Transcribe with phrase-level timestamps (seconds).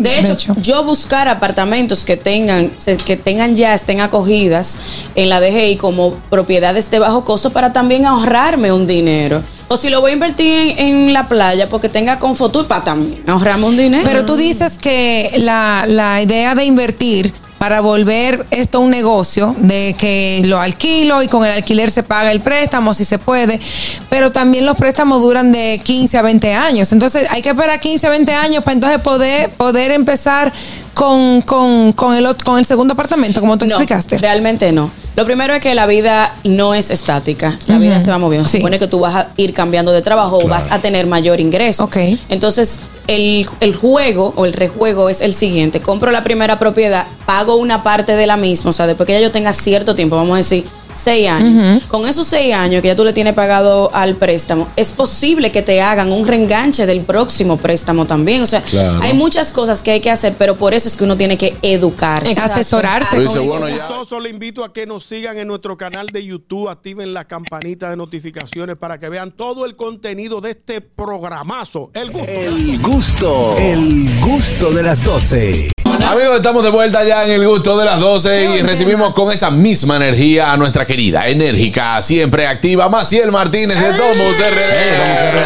[0.00, 2.70] De hecho, yo buscar apartamentos que tengan,
[3.04, 4.78] que tengan ya, estén acogidas
[5.14, 9.42] en la DGI como propiedades de bajo costo para también ahorrarme un dinero.
[9.68, 13.22] O si lo voy a invertir en, en la playa porque tenga Confotur para también
[13.28, 14.02] ahorrarme un dinero.
[14.04, 19.94] Pero tú dices que la, la idea de invertir para volver esto un negocio, de
[19.98, 23.60] que lo alquilo y con el alquiler se paga el préstamo si se puede,
[24.08, 26.90] pero también los préstamos duran de 15 a 20 años.
[26.92, 30.50] Entonces hay que esperar 15 a 20 años para entonces poder, poder empezar
[30.94, 34.16] con, con, con, el, con el segundo apartamento, como tú No, explicaste.
[34.16, 34.90] Realmente no.
[35.16, 37.58] Lo primero es que la vida no es estática.
[37.66, 38.48] La vida se va moviendo.
[38.48, 38.58] Se Sí.
[38.58, 41.84] supone que tú vas a ir cambiando de trabajo o vas a tener mayor ingreso.
[41.84, 41.98] Ok.
[42.30, 42.80] Entonces,
[43.10, 45.80] el, el juego o el rejuego es el siguiente.
[45.80, 48.70] Compro la primera propiedad, pago una parte de la misma.
[48.70, 51.82] O sea, después que ya yo tenga cierto tiempo, vamos a decir, seis años.
[51.88, 55.62] Con esos seis años que ya tú le tienes pagado al préstamo, es posible que
[55.62, 58.42] te hagan un reenganche del próximo préstamo también.
[58.42, 59.00] O sea, Claro.
[59.02, 61.56] hay muchas cosas que hay que hacer, pero por eso es que uno tiene que
[61.62, 62.38] educarse.
[62.40, 63.10] Asesorarse.
[63.16, 63.46] Con dices, ellos.
[63.58, 63.86] bueno, ya.
[63.88, 67.90] Gustoso, le invito a que nos sigan en nuestro canal de YouTube, activen la campanita
[67.90, 71.90] de notificaciones para que vean todo el contenido de este programazo.
[71.94, 72.30] El gusto.
[72.30, 75.70] El gusto, el gusto de las 12.
[76.10, 79.48] Amigos, estamos de vuelta ya en el gusto de las 12 y recibimos con esa
[79.48, 85.40] misma energía a nuestra querida, enérgica, siempre activa, Maciel Martínez de Domus RD.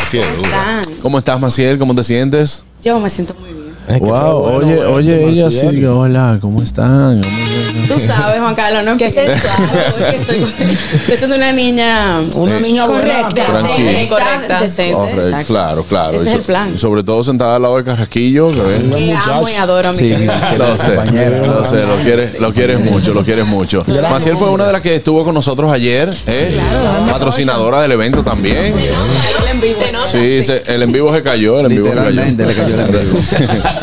[0.00, 0.26] Así es?
[1.02, 1.76] ¿Cómo estás, Maciel?
[1.76, 2.64] ¿Cómo te sientes?
[2.84, 3.61] Yo me siento muy bien.
[4.00, 7.20] Wow, oye, oye, ella sí, digo, hola, ¿cómo están?
[7.20, 8.96] Tú sabes, Juan Carlos, ¿no?
[9.02, 9.52] Que sensual.
[9.68, 10.42] porque Estoy,
[11.00, 12.20] estoy siendo una niña.
[12.34, 13.44] Una niña correcta.
[13.44, 13.90] Tranquila.
[13.90, 14.60] decente, Correcta.
[14.60, 15.46] Decente, Correcto, exacto.
[15.52, 16.12] claro, claro.
[16.16, 16.78] Ese Y es so- el plan.
[16.78, 18.82] Sobre todo sentada al lado del carrasquillo, que ves.
[18.94, 20.10] Que amo y adoro a mi Sí,
[20.58, 20.94] Lo sé,
[21.46, 23.84] lo sé, lo quieres, lo quieres mucho, lo quieres mucho.
[24.10, 26.56] Maciel fue una de las que estuvo con nosotros ayer, ¿eh?
[27.10, 28.56] patrocinadora del evento también.
[28.56, 28.74] Él
[29.50, 29.72] en vivo.
[30.06, 32.22] Sí, se- el en vivo se cayó, el en vivo se cayó.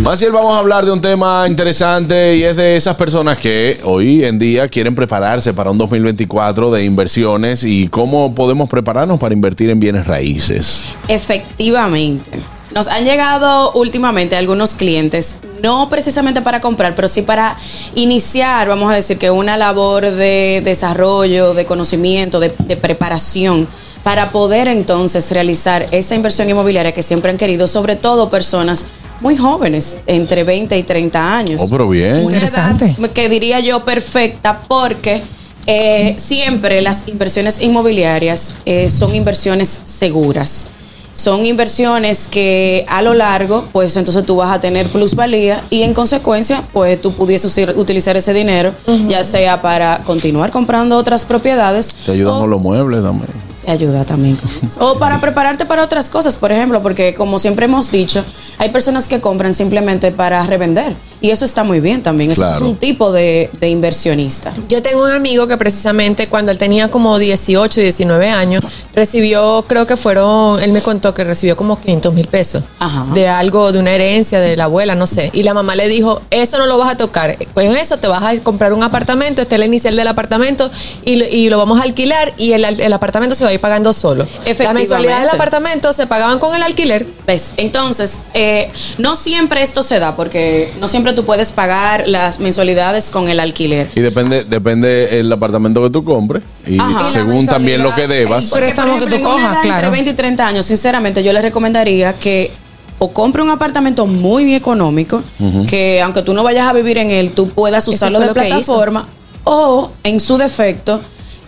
[0.00, 4.24] Maciel, vamos a hablar de un tema interesante y es de esas personas que hoy
[4.24, 9.70] en día quieren prepararse para un 2024 de inversiones y cómo podemos prepararnos para invertir
[9.70, 10.84] en bienes raíces.
[11.08, 12.38] Efectivamente.
[12.74, 17.56] Nos han llegado últimamente algunos clientes, no precisamente para comprar, pero sí para
[17.94, 23.66] iniciar, vamos a decir que una labor de desarrollo, de conocimiento, de, de preparación,
[24.06, 28.84] para poder entonces realizar esa inversión inmobiliaria que siempre han querido, sobre todo personas
[29.20, 31.60] muy jóvenes, entre 20 y 30 años.
[31.64, 32.12] Oh, pero bien.
[32.12, 32.94] Una Interesante.
[32.96, 35.22] edad que diría yo perfecta porque
[35.66, 40.68] eh, siempre las inversiones inmobiliarias eh, son inversiones seguras.
[41.12, 45.94] Son inversiones que a lo largo, pues entonces tú vas a tener plusvalía y en
[45.94, 48.72] consecuencia, pues tú pudieses utilizar ese dinero,
[49.08, 51.92] ya sea para continuar comprando otras propiedades.
[52.06, 53.45] Te ayudan o- con los muebles también.
[53.66, 54.38] Ayuda también.
[54.78, 58.24] O para prepararte para otras cosas, por ejemplo, porque como siempre hemos dicho,
[58.58, 60.94] hay personas que compran simplemente para revender.
[61.20, 62.30] Y eso está muy bien también.
[62.30, 62.56] Eso Claro.
[62.56, 64.52] es un tipo de, de inversionista.
[64.68, 68.62] Yo tengo un amigo que precisamente cuando él tenía como 18, 19 años,
[68.94, 73.06] recibió, creo que fueron, él me contó que recibió como 500 mil pesos Ajá.
[73.14, 75.30] de algo, de una herencia de la abuela, no sé.
[75.32, 78.22] Y la mamá le dijo, eso no lo vas a tocar, con eso te vas
[78.22, 80.70] a comprar un apartamento, este es el inicial del apartamento
[81.04, 83.60] y, lo- y lo vamos a alquilar y el, el apartamento se va a ir
[83.60, 84.24] pagando solo.
[84.24, 84.80] Las Efectivamente.
[84.88, 87.06] mensualidades del apartamento se pagaban con el alquiler.
[87.26, 87.52] ¿Ves?
[87.56, 93.10] Entonces, eh, no siempre esto se da, porque no siempre tú puedes pagar las mensualidades
[93.10, 93.88] con el alquiler.
[93.94, 97.04] Y depende, depende el apartamento que tú compres y Ajá.
[97.04, 98.50] según también lo que debas.
[98.52, 99.86] Pero préstamo Por que tú cojas, claro.
[99.86, 102.50] Entre 20 y 30 años, sinceramente, yo les recomendaría que
[102.98, 105.22] o compre un apartamento muy económico,
[105.68, 109.06] que aunque tú no vayas a vivir en él, tú puedas usarlo de plataforma,
[109.44, 111.00] o en su defecto,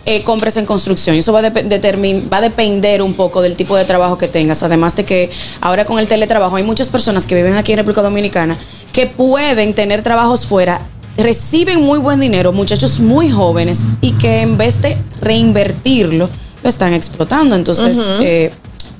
[0.05, 1.15] eh, compres en construcción.
[1.17, 4.63] Eso va determin- va a depender un poco del tipo de trabajo que tengas.
[4.63, 5.29] Además de que
[5.61, 8.57] ahora con el teletrabajo hay muchas personas que viven aquí en República Dominicana
[8.93, 10.81] que pueden tener trabajos fuera
[11.17, 16.29] reciben muy buen dinero, muchachos muy jóvenes, y que en vez de reinvertirlo,
[16.63, 17.55] lo están explotando.
[17.55, 18.51] Entonces, eh,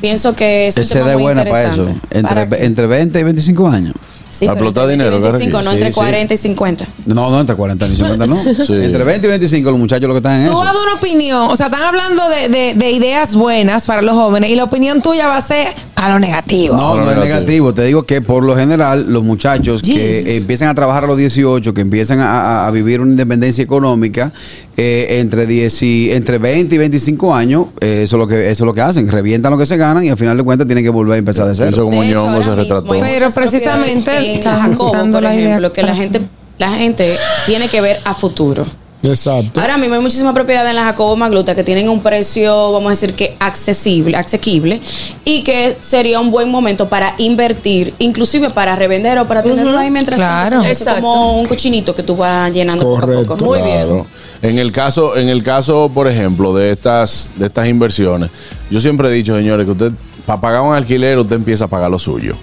[0.01, 1.77] pienso que es un tema muy buena para eso.
[1.83, 2.07] interesante.
[2.21, 2.65] ¿Para Entre, qué?
[2.65, 3.93] entre 20 y 25 años.
[4.31, 5.95] Sí, Para explotar entre dinero, 25, claro no que entre sí.
[5.95, 6.87] 40 y 50.
[7.07, 8.35] No, no, entre 40 y 50 no.
[8.65, 8.73] Sí.
[8.73, 11.55] Entre 20 y 25 los muchachos lo que están en Tú das una opinión, o
[11.57, 15.27] sea, están hablando de, de- de ideas buenas para los jóvenes y la opinión tuya
[15.27, 16.77] va a ser a lo negativo.
[16.77, 17.73] No, no es negativo.
[17.73, 21.73] Te digo que por lo general los muchachos que empiezan a trabajar a los 18,
[21.73, 24.31] que empiezan a, vivir una independencia económica,
[24.77, 28.63] eh, entre, 10 y, entre 20 y 25 años, eh, eso, es lo que, eso
[28.63, 29.09] es lo que hacen.
[29.11, 31.45] Revientan lo que se ganan y al final de cuentas tienen que volver a empezar
[31.47, 31.83] de Eso cero.
[31.83, 32.87] como De hecho, ñongo se retrató.
[32.87, 36.21] Pero precisamente Jacobo, dando por la idea ejemplo, que la gente,
[36.57, 38.65] la gente tiene que ver a futuro.
[39.03, 39.61] Exacto.
[39.61, 42.89] Ahora mismo hay muchísimas propiedades en la Jacobo Magluta que tienen un precio, vamos a
[42.91, 44.81] decir que accesible, asequible
[45.23, 49.89] y que sería un buen momento para invertir, inclusive para revender o para tenerlo ahí
[49.89, 50.49] mientras Claro.
[50.61, 50.67] tanto.
[50.67, 53.35] Es como un cochinito que tú vas llenando poco a Correcto.
[53.37, 53.45] poco.
[53.45, 54.03] Muy bien.
[54.41, 58.29] En el caso, en el caso, por ejemplo, de estas, de estas inversiones,
[58.69, 59.91] yo siempre he dicho, señores, que usted,
[60.25, 62.35] para pagar un alquiler, usted empieza a pagar lo suyo.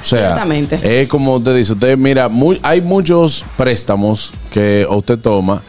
[0.00, 1.02] O sea, Ciertamente.
[1.02, 5.62] es como usted dice, usted mira, muy- hay muchos préstamos que usted toma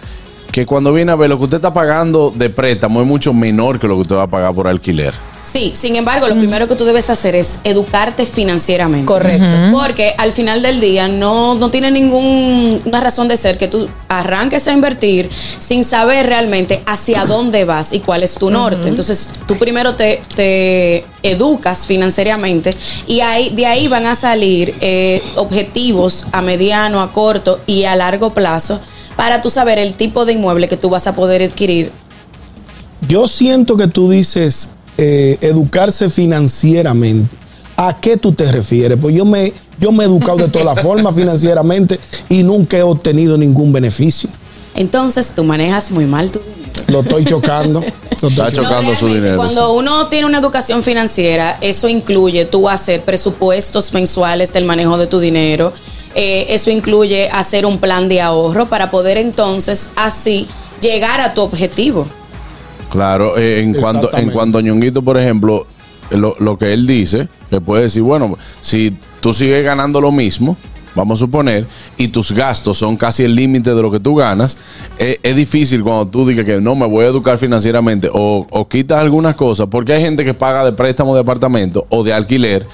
[0.52, 3.80] que cuando viene a ver lo que usted está pagando de préstamo es mucho menor
[3.80, 5.14] que lo que usted va a pagar por alquiler.
[5.52, 9.06] Sí, sin embargo, lo primero que tú debes hacer es educarte financieramente.
[9.06, 9.56] Correcto.
[9.72, 14.68] Porque al final del día no, no tiene ninguna razón de ser que tú arranques
[14.68, 15.30] a invertir
[15.60, 18.88] sin saber realmente hacia dónde vas y cuál es tu norte.
[18.88, 22.74] Entonces, tú primero te, te educas financieramente
[23.08, 27.96] y ahí, de ahí van a salir eh, objetivos a mediano, a corto y a
[27.96, 28.80] largo plazo
[29.16, 31.92] para tú saber el tipo de inmueble que tú vas a poder adquirir.
[33.08, 37.34] Yo siento que tú dices eh, educarse financieramente.
[37.78, 38.98] ¿A qué tú te refieres?
[39.02, 41.98] Pues yo me, yo me he educado de todas formas financieramente
[42.28, 44.30] y nunca he obtenido ningún beneficio.
[44.76, 46.84] Entonces, tú manejas muy mal tu dinero.
[46.88, 47.80] Lo estoy chocando.
[48.22, 48.96] Lo estoy Está chocando.
[48.96, 49.38] su dinero.
[49.38, 55.08] Cuando uno tiene una educación financiera, eso incluye tú hacer presupuestos mensuales del manejo de
[55.08, 55.72] tu dinero.
[56.16, 60.48] Eh, eso incluye hacer un plan de ahorro para poder entonces así
[60.82, 62.08] llegar a tu objetivo.
[62.90, 65.66] Claro, eh, en cuanto, en cuanto a Ñonguito, por ejemplo,
[66.12, 70.58] lo, lo que él dice, que puede decir, bueno, si tú sigues ganando lo mismo,
[70.96, 74.58] vamos a suponer, y tus gastos son casi el límite de lo que tú ganas,
[74.98, 78.68] eh, es difícil cuando tú digas que no me voy a educar financieramente o, o
[78.68, 82.66] quitas algunas cosas, porque hay gente que paga de préstamo de apartamento o de alquiler.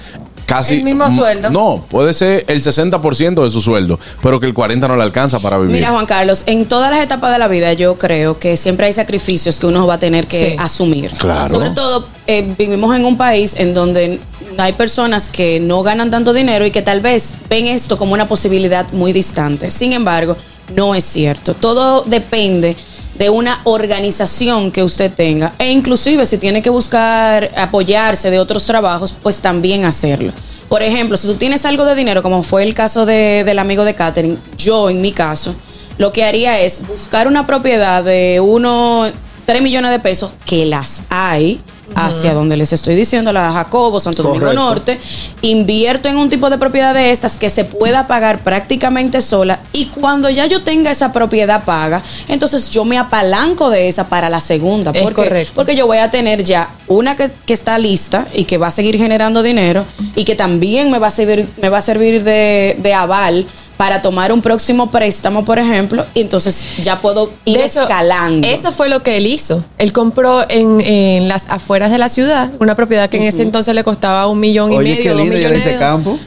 [0.46, 1.50] Casi, El mismo sueldo.
[1.50, 5.40] No, puede ser el 60% de su sueldo, pero que el 40% no le alcanza
[5.40, 5.74] para vivir.
[5.74, 8.92] Mira, Juan Carlos, en todas las etapas de la vida yo creo que siempre hay
[8.92, 10.56] sacrificios que uno va a tener que Sí.
[10.58, 11.10] asumir.
[11.18, 11.48] Claro.
[11.48, 14.20] Sobre todo, eh, vivimos en un país en donde
[14.56, 18.28] hay personas que no ganan tanto dinero y que tal vez ven esto como una
[18.28, 19.70] posibilidad muy distante.
[19.72, 20.36] Sin embargo,
[20.74, 21.54] no es cierto.
[21.54, 22.76] Todo depende
[23.18, 28.64] de una organización que usted tenga e inclusive si tiene que buscar apoyarse de otros
[28.66, 30.32] trabajos, pues también hacerlo.
[30.68, 33.84] Por ejemplo, si tú tienes algo de dinero, como fue el caso de- del amigo
[33.84, 35.54] de Catherine, yo en mi caso,
[35.98, 39.12] lo que haría es buscar una propiedad de unos
[39.46, 41.60] 3 millones de pesos, que las hay,
[41.94, 44.52] hacia donde les estoy diciendo, la Jacobo, Santo Domingo.
[44.52, 44.98] Norte,
[45.42, 49.86] invierto en un tipo de propiedad de estas que se pueda pagar prácticamente sola y
[49.86, 54.40] cuando ya yo tenga esa propiedad paga, entonces yo me apalanco de esa para la
[54.40, 54.90] segunda.
[54.92, 55.22] Es ¿Por qué?
[55.22, 55.52] correcto.
[55.54, 58.70] Porque yo voy a tener ya una que, que está lista y que va a
[58.70, 59.84] seguir generando dinero
[60.14, 63.46] y que también me va a servir, me va a servir de, de aval
[63.76, 68.46] para tomar un próximo préstamo, por ejemplo, y entonces ya puedo ir De hecho, escalando.
[68.46, 69.62] Eso fue lo que él hizo.
[69.78, 73.74] Él compró en, en las afueras de la ciudad una propiedad que en ese entonces
[73.74, 76.18] le costaba un millón y Oye, medio, qué dos lindo ya millones dice de campo.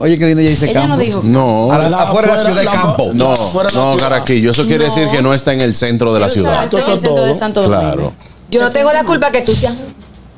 [0.00, 0.96] Oye, qué lindo ya dice Ella campo.
[0.96, 1.20] no dijo.
[1.24, 1.72] No.
[1.72, 3.10] A la- La- afuera de la ciudad de la- campo.
[3.14, 3.34] No,
[3.74, 3.96] no.
[3.96, 4.50] Caraquillo.
[4.50, 6.64] Eso quiere decir que no está en el centro de la ciudad.
[6.64, 7.38] Exacto, en el Eso centro de todo.
[7.38, 7.80] Santo Domingo.
[7.82, 8.12] Claro.
[8.50, 9.74] Yo no tengo la culpa que tú seas.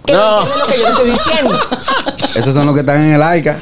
[0.05, 0.43] Que no, No.
[0.43, 1.59] entiendes lo que yo estoy diciendo.
[2.37, 3.59] Esos son los que están en el AICA.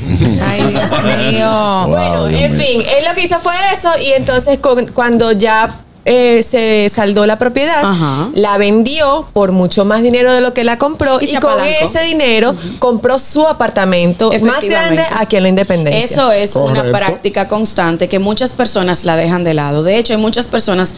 [0.46, 0.90] Ay, Dios
[1.32, 1.84] mío.
[1.88, 2.64] Bueno, Wow, Dios en mío.
[2.66, 5.68] fin, él lo que hizo fue eso y entonces con- cuando ya
[6.08, 8.28] eh, se saldó la propiedad, Ajá.
[8.34, 12.54] la vendió por mucho más dinero de lo que la compró Y con ese dinero
[12.78, 16.04] compró su apartamento más grande aquí en la Independencia.
[16.04, 19.82] Eso es una práctica constante que muchas personas la dejan de lado.
[19.82, 20.94] De hecho, hay muchas personas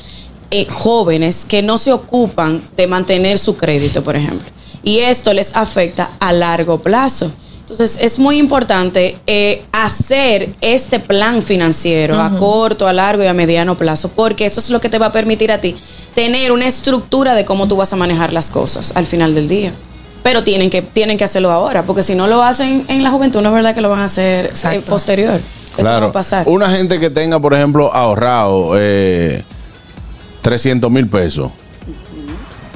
[0.50, 4.46] eh, jóvenes que no se ocupan de mantener su crédito, por ejemplo.
[4.82, 7.32] Y esto les afecta a largo plazo.
[7.70, 13.34] Entonces, es muy importante eh, hacer este plan financiero a corto, a largo y a
[13.34, 15.76] mediano plazo, porque eso es lo que te va a permitir a ti
[16.14, 19.72] tener una estructura de cómo tú vas a manejar las cosas al final del día.
[20.22, 23.40] Pero tienen que, tienen que hacerlo ahora, porque si no lo hacen en la juventud,
[23.42, 25.34] no es verdad que lo van a hacer eh, posterior.
[25.36, 25.42] Eso
[25.76, 26.06] no va Claro.
[26.06, 26.48] a pasar.
[26.48, 29.44] Una gente que tenga, por ejemplo, ahorrado eh,
[30.42, 31.52] 300 mil pesos.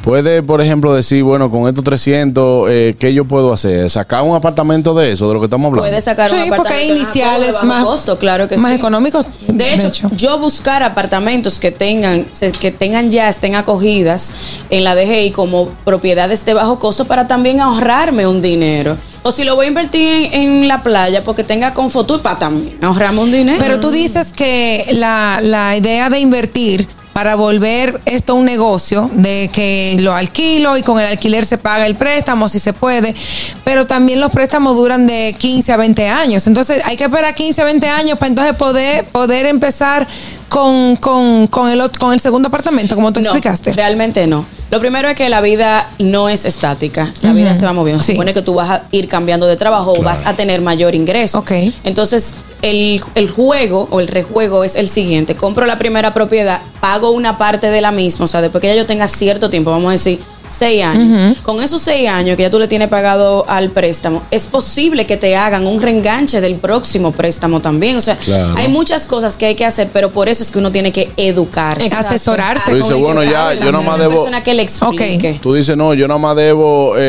[0.02, 3.88] Puede, por ejemplo, decir, bueno, con estos 300, eh, ¿qué yo puedo hacer?
[3.88, 5.88] ¿Sacar un apartamento de eso, de lo que estamos hablando?
[5.88, 8.56] Puede sacar un Sí, porque apartamento hay en iniciales de más, bajo costo, claro que
[8.56, 8.78] más sí.
[8.78, 9.26] económicos.
[9.46, 12.26] De hecho, yo buscar apartamentos que tengan,
[12.60, 14.34] que tengan ya, estén acogidas
[14.70, 18.96] en la DGI como propiedades de bajo costo para también ahorrarme un dinero.
[19.22, 22.76] O si lo voy a invertir en, en la playa porque tenga Confotur para también
[22.82, 23.58] ahorrarme un dinero.
[23.60, 26.88] Pero tú dices que la, la idea de invertir
[27.22, 31.86] para volver esto un negocio, de que lo alquilo y con el alquiler se paga
[31.86, 33.14] el préstamo si se puede,
[33.62, 36.48] pero también los préstamos duran de 15 a 20 años.
[36.48, 40.08] Entonces hay que esperar 15 a 20 años para entonces poder, poder empezar
[40.48, 43.72] con, con, con, el, con el segundo apartamento, como tú No, explicaste.
[43.72, 44.44] Realmente no.
[44.72, 47.12] Lo primero es que la vida no es estática.
[47.22, 48.02] La vida se va moviendo.
[48.02, 48.12] Se Sí.
[48.14, 51.38] supone que tú vas a ir cambiando de trabajo o vas a tener mayor ingreso.
[51.38, 51.52] Ok.
[51.84, 55.36] Entonces, el, el juego o el rejuego es el siguiente.
[55.36, 58.24] Compro la primera propiedad, pago una parte de la misma.
[58.24, 60.20] O sea, después que ya yo tenga cierto tiempo, vamos a decir,
[60.52, 61.38] seis años.
[61.42, 65.16] Con esos seis años que ya tú le tienes pagado al préstamo, es posible que
[65.16, 67.96] te hagan un reenganche del próximo préstamo también.
[67.96, 68.54] O sea, Claro.
[68.56, 71.10] hay muchas cosas que hay que hacer, pero por eso es que uno tiene que
[71.16, 71.86] educarse.
[71.86, 72.08] Exacto.
[72.08, 75.38] Asesorarse Tú dices, bueno, ya, yo nada más una debo- persona que le explique.
[75.42, 77.00] Tú dices, no, yo nada más debo eh,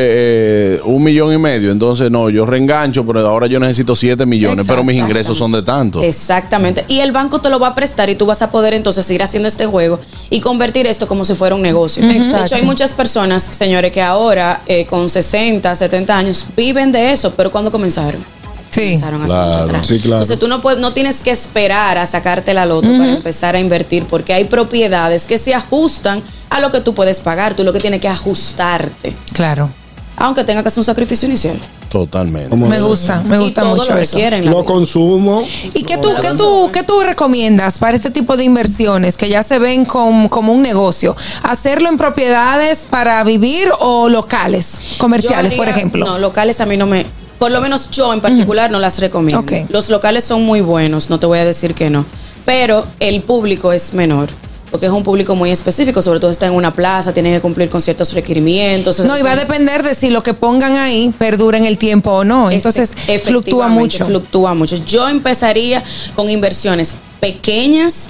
[0.76, 1.70] eh, un millón y medio.
[1.70, 5.62] Entonces, no, yo reengancho, pero ahora yo necesito siete millones, pero mis ingresos son de
[5.62, 6.02] tanto.
[6.02, 6.84] Exactamente.
[6.88, 9.22] Y el banco te lo va a prestar y tú vas a poder entonces ir
[9.22, 9.98] haciendo este juego
[10.30, 12.06] y convertir esto como si fuera un negocio.
[12.06, 12.44] De Exacto.
[12.46, 17.34] hecho, hay muchas personas, señores, que ahora eh, con 60, 70 años viven de eso,
[17.34, 18.24] pero ¿cuándo comenzaron?
[18.70, 18.86] Sí.
[18.86, 19.46] Comenzaron hace Claro.
[19.48, 19.86] mucho atrás.
[19.86, 20.16] Sí, claro.
[20.22, 23.60] Entonces tú no, puedes, no tienes que esperar a sacarte la loto para empezar a
[23.60, 27.54] invertir porque hay propiedades que se ajustan a lo que tú puedes pagar.
[27.54, 29.70] Tú lo que tienes que ajustarte, Claro.
[30.16, 31.58] Aunque tenga que hacer un sacrificio inicial.
[31.90, 32.56] Totalmente.
[32.56, 34.18] Me gusta, me Y gusta todo mucho lo eso.
[34.18, 34.64] Lo vida.
[34.64, 35.46] consumo.
[35.74, 39.42] ¿Y qué tú, qué, tú, qué tú recomiendas para este tipo de inversiones que ya
[39.44, 41.14] se ven com- como un negocio?
[41.44, 46.04] ¿Hacerlo en propiedades para vivir o locales, comerciales, por ejemplo?
[46.04, 47.06] No, locales a mí no me.
[47.38, 49.44] Por lo menos yo en particular no las recomiendo.
[49.68, 52.04] Los locales son muy buenos, no te voy a decir que no.
[52.44, 54.28] Pero el público es menor.
[54.74, 57.70] Porque es un público muy específico, sobre todo está en una plaza, tiene que cumplir
[57.70, 58.98] con ciertos requerimientos.
[58.98, 62.10] No, y va a depender de si lo que pongan ahí perdura en el tiempo
[62.10, 62.50] o no.
[62.50, 64.04] Entonces, fluctúa mucho.
[64.04, 64.74] Fluctúa mucho.
[64.84, 65.80] Yo empezaría
[66.16, 68.08] con inversiones pequeñas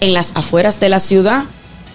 [0.00, 1.44] en las afueras de la ciudad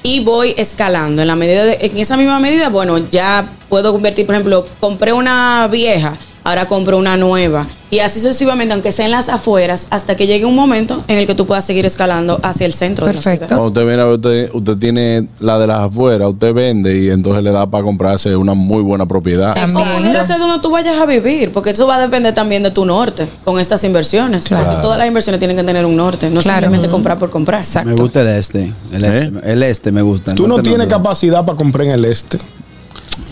[0.04, 1.22] y voy escalando.
[1.22, 5.12] En la medida de- en esa misma medida, bueno, ya puedo convertir, por ejemplo, compré
[5.12, 7.68] una vieja, ahora compro una nueva.
[7.89, 11.25] Y así sucesivamente, aunque sea en las afueras, hasta que llegue un momento en el
[11.27, 13.48] que tú puedas seguir escalando hacia el centro de la Perfecto.
[13.48, 13.58] ciudad.
[13.62, 17.10] Cuando usted viene a ver, usted, usted tiene la de las afueras, usted vende y
[17.10, 19.54] entonces le da para comprarse una muy buena propiedad.
[19.56, 19.88] También.
[19.88, 22.72] O pudiera ser donde tú vayas a vivir, porque eso va a depender también de
[22.72, 24.48] tu norte con estas inversiones.
[24.48, 24.66] Claro.
[24.66, 26.60] Porque todas las inversiones tienen que tener un norte, no Claro.
[26.62, 27.62] simplemente comprar por comprar.
[27.62, 27.89] Exacto.
[27.89, 28.74] Me gusta el este.
[28.92, 29.24] El ¿Eh?
[29.34, 30.36] este, el este me gusta.
[30.36, 32.38] Tú no norte tienes capacidad para comprar en el este.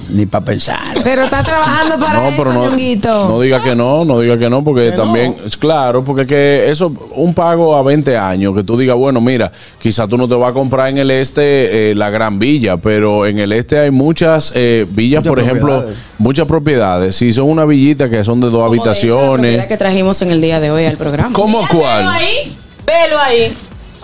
[0.10, 0.80] Ni para pensar.
[1.04, 3.28] Pero está trabajando para No, eso, pero no, Ñonguito.
[3.30, 5.48] no diga que no, no diga que no, porque Que también, no.
[5.48, 9.52] es claro, porque que eso, un pago a 20 años, que tú digas, bueno, mira,
[9.80, 13.26] quizá tú no te vas a comprar en el este eh, la gran villa, pero
[13.26, 15.86] en el este hay muchas eh, villas, Muchas por ejemplo,
[16.18, 17.16] muchas propiedades.
[17.16, 19.68] Si son una villita que son de dos Como de hecho, la habitaciones.
[19.68, 21.34] que trajimos en el día de hoy al programa.
[21.34, 21.98] ¿Cómo cuál?
[22.00, 23.54] Velo ahí, velo ahí.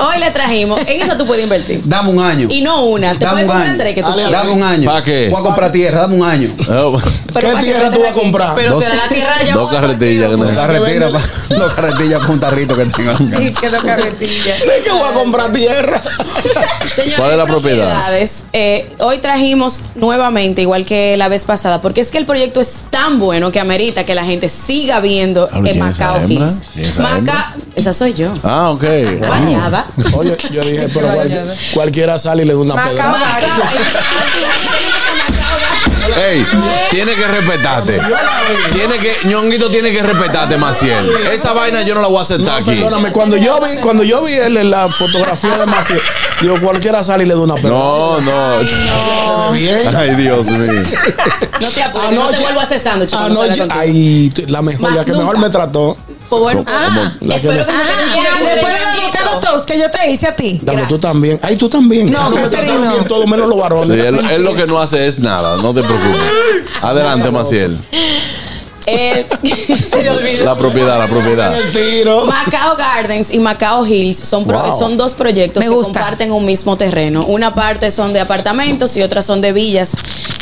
[0.01, 0.79] Hoy le trajimos.
[0.81, 1.81] En eso tú puedes invertir.
[1.86, 2.48] Dame un año.
[2.50, 3.13] Y no una.
[3.13, 3.77] Te Dame puedes un comprar año.
[3.79, 4.31] tres que tú.
[4.31, 4.89] Dame un año.
[4.91, 5.29] ¿Pa' qué?
[5.29, 6.50] Voy a comprar tierra, dame un año.
[6.58, 7.00] Pero
[7.34, 8.55] ¿Qué para que tierra tú vas a comprar?
[8.55, 11.12] Pero Dos- será la tierra ya dos carretillas que Dos carretillas
[11.50, 13.17] dos carretillas para un tarrito que tenga.
[13.41, 14.55] Sí, quedó carretilla.
[14.55, 16.01] ¿De qué voy a comprar tierra?
[16.88, 17.88] Señores, ¿Cuál es la propiedad?
[17.88, 22.60] propiedades, eh, hoy trajimos nuevamente, igual que la vez pasada, porque es que el proyecto
[22.60, 26.27] es tan bueno que amerita que la gente siga viendo en ¿quién es esa Macao?
[26.27, 26.62] Hills.
[26.74, 26.96] ¿Quién es
[27.75, 28.34] esa soy yo.
[28.44, 28.84] Ah, ok.
[29.28, 29.86] Bañada.
[30.13, 33.16] Oye, yo dije, pero cualquier- cualquiera sale y le da una pedra.
[36.18, 36.46] Ey,
[36.90, 38.00] tiene que respetarte.
[38.72, 41.10] Tiene que, ñonguito tiene que respetarte, Maciel.
[41.32, 42.72] Esa vaina yo no la voy a aceptar aquí.
[42.72, 46.01] Perdóname, cuando yo vi, cuando yo vi él en la fotografía de Maciel,
[46.42, 47.70] digo, cualquiera sale y le da una pedra.
[47.70, 49.51] No, no.
[49.54, 49.96] Bien.
[49.96, 50.84] Ay, Dios mío.
[51.62, 55.06] No te apures, no te vuelvo a cuando salga Anoche, ay, la mejor, Más la
[55.06, 55.96] que mejor me trató.
[56.32, 59.92] Pues bueno, ah, La que espero que no- Ah, después del avocado toast que yo
[59.92, 60.62] te hice a ti.
[60.64, 61.38] Dame, tú también.
[61.44, 62.10] Ay, tú también.
[62.10, 63.04] No, Ah, trataron no.
[63.04, 63.88] todo menos los varones.
[63.88, 66.22] Sí, él, él lo que no hace es nada, no te preocupes.
[66.84, 67.78] Adelante, Maciel.
[68.86, 69.26] Eh,
[69.78, 70.46] se le olvidó.
[70.46, 71.56] La propiedad, la propiedad.
[71.56, 72.26] El tiro.
[72.26, 74.78] Macao Gardens y Macao Hills son, pro- Wow.
[74.78, 76.00] son dos proyectos Me que gusta.
[76.00, 77.24] comparten un mismo terreno.
[77.26, 79.92] Una parte son de apartamentos y otras son de villas.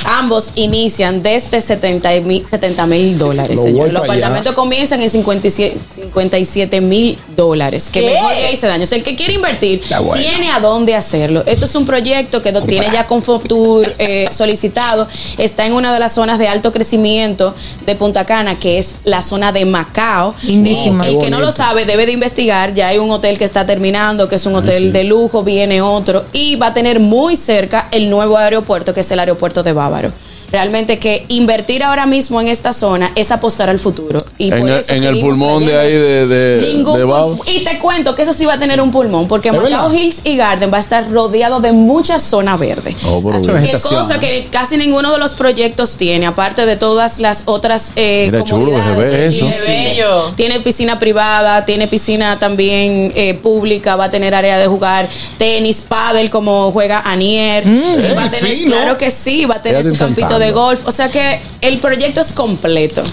[0.06, 3.58] Ambos inician desde 70 mil dólares.
[3.58, 3.80] Lo señor.
[3.88, 4.14] voy Los allá.
[4.14, 7.90] apartamentos comienzan en 57 mil dólares.
[7.92, 8.14] Que ¿Qué?
[8.14, 8.84] mejor que hice daño.
[8.84, 10.14] O sea, el que quiere invertir bueno.
[10.14, 11.44] tiene a dónde hacerlo.
[11.46, 15.08] Esto es un proyecto que tiene ya Confotur eh, solicitado.
[15.38, 17.54] Está en una de las zonas de alto crecimiento
[17.86, 20.36] de Punta Cana, que es la zona de Macao.
[20.44, 21.08] Lindísima.
[21.08, 22.76] El que no lo sabe debe de investigar.
[22.76, 26.26] Ya hay un hotel que está terminando, que es un hotel de lujo, viene otro
[26.32, 30.12] y va a tener muy cerca el nuevo aeropuerto, que es el aeropuerto de Bávaro.
[30.52, 34.24] Realmente que invertir ahora mismo en esta zona es apostar al futuro.
[34.38, 37.38] Y En por el- eso en el seguimos pulmón de ahí de- de- Bao.
[37.46, 39.94] Y te cuento que eso sí va a tener un pulmón, porque ¿Es Macao?
[39.94, 42.96] Hills y Garden va a estar rodeado de mucha zona verde.
[43.06, 47.44] Oh, Qué vegetación, cosa que casi ninguno de los proyectos tiene, aparte de todas las
[47.46, 49.12] otras eh, Mira, chulo que se comodidades.
[49.12, 49.46] ve eso.
[49.50, 50.32] Sí, Qué bello.
[50.36, 55.86] Tiene piscina privada, tiene piscina también eh, pública, va a tener área de jugar tenis,
[55.88, 57.64] pádel como juega Anier.
[57.68, 58.76] Eh, va a tener, fino.
[58.76, 60.82] claro que sí, va a tener su campito de golf.
[60.88, 63.04] O sea que el proyecto es completo.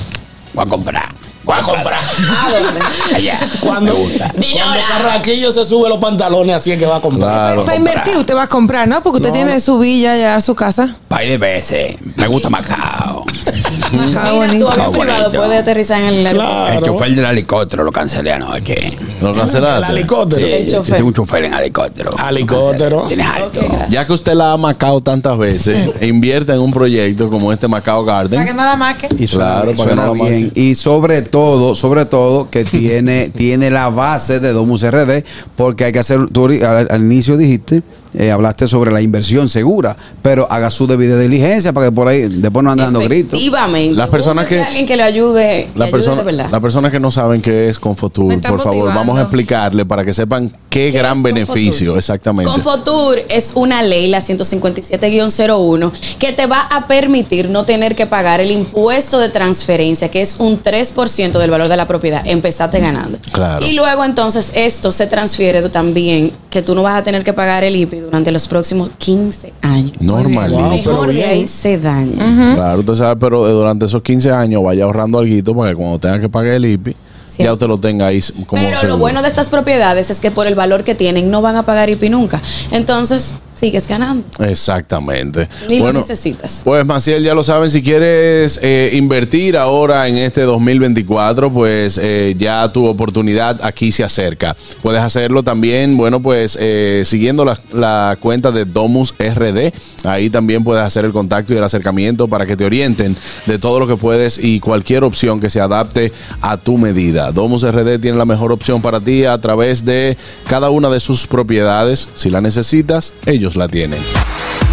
[0.55, 1.09] Voy a comprar.
[1.45, 1.95] Voy a comprar.
[2.01, 2.81] ¿A dónde?
[3.15, 3.39] Allá.
[3.61, 7.33] Cuando, cuando Carraquillo se sube los pantalones, así es que va a comprar.
[7.33, 7.65] Claro.
[7.65, 9.01] Para invertir, usted va a comprar, ¿no?
[9.01, 10.97] Porque usted tiene su villa ya, su casa.
[11.07, 11.97] Par de veces.
[12.17, 13.25] Me gusta Macao.
[13.47, 14.71] Está Mira, tu bonito.
[14.73, 15.45] avión privado bonito.
[15.45, 16.65] puede aterrizar en el aeropuerto.
[16.65, 16.79] Claro.
[16.79, 18.75] El chofer del helicóptero lo cancelé anoche.
[19.21, 19.93] ¿Lo El cancelaste?
[19.93, 20.47] helicóptero.
[20.47, 22.11] El yo tengo un chofer en helicóptero.
[22.29, 23.03] Helicóptero.
[23.09, 23.61] Tienes alto.
[23.89, 27.67] Ya que usted la ha macao tantas veces, e invierta en un proyecto como este
[27.69, 28.39] Macao Garden.
[28.39, 29.09] Para que no la maque.
[29.19, 30.53] Y suena, Claro, bien, para que no la bien.
[30.55, 35.25] Y sobre todo, sobre todo, que tiene, tiene la base de Domus RD,
[35.57, 37.83] porque hay que hacer, tú al, al inicio dijiste,
[38.15, 42.23] eh, hablaste sobre la inversión segura, pero haga su debida diligencia para que por ahí
[42.29, 43.35] después no ande dando gritos.
[43.35, 43.95] Efectivamente.
[43.95, 48.33] Las personas que- alguien que le ayude, las personas que no saben qué es Confotur,
[48.41, 48.99] por favor, motivando.
[48.99, 51.99] vamos a explicarle para que sepan qué, ¿Qué gran beneficio, Confotur?
[51.99, 52.51] exactamente.
[52.51, 58.41] Confotur es una ley, la 157-01, que te va a permitir no tener que pagar
[58.41, 62.23] el impuesto de transferencia, que es un 3% del valor de la propiedad.
[62.27, 63.19] Empezaste ganando.
[63.33, 63.67] Claro.
[63.67, 67.65] Y luego entonces esto se transfiere también, que tú no vas a tener que pagar
[67.65, 69.93] el IPI durante los próximos 15 años.
[70.01, 70.51] Normal.
[70.51, 72.55] Wow, pero Mejor de ahí se daña.
[72.55, 75.99] Claro, usted sabe, pero eh, durante esos 15 años vaya ahorrando algo para que cuando
[75.99, 76.97] tenga que pagar el IPI.
[77.39, 80.47] Ya usted lo tenga ahí como Pero lo bueno de estas propiedades es que por
[80.47, 82.41] el valor que tienen no van a pagar IPI nunca.
[82.71, 84.25] Entonces, sigues ganando.
[84.41, 85.49] Exactamente.
[85.69, 86.61] Ni lo necesitas.
[86.63, 92.35] Pues Maciel, ya lo saben, si quieres eh, invertir ahora en este 2024, pues eh,
[92.39, 94.57] ya tu oportunidad aquí se acerca.
[94.83, 99.73] Puedes hacerlo también, bueno, pues eh, siguiendo la, la cuenta de Domus RD.
[100.05, 103.81] Ahí también puedes hacer el contacto y el acercamiento para que te orienten de todo
[103.81, 107.33] lo que puedes y cualquier opción que se adapte a tu medida.
[107.33, 110.17] Domus RD tiene la mejor opción para ti a través de
[110.49, 112.09] cada una de sus propiedades.
[112.15, 113.13] Si la necesitas,
[113.47, 114.01] ellos la tienen.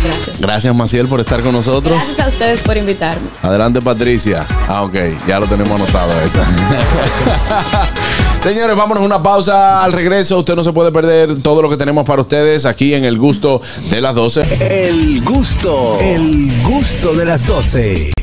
[0.04, 0.42] Gracias.
[0.42, 1.94] Gracias Maciel por estar con nosotros.
[1.96, 3.28] Gracias a ustedes por invitarme.
[3.42, 4.46] Adelante Patricia.
[4.68, 4.96] Ah, ok,
[5.28, 6.44] ya lo tenemos anotado esa.
[8.42, 10.40] Señores, vámonos a una pausa al regreso.
[10.40, 13.62] Usted no se puede perder todo lo que tenemos para ustedes aquí en el gusto
[13.92, 14.90] de las 12.
[14.90, 18.14] El gusto, el gusto de las 12.